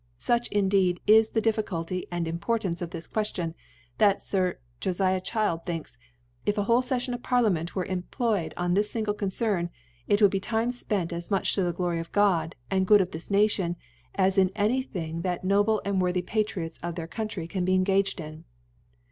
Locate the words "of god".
11.99-12.53